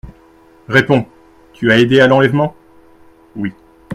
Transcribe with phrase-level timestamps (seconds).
[0.67, 1.05] Réponds:
[1.53, 2.55] tu as aidé à l'enlèvement?
[3.35, 3.53] Oui.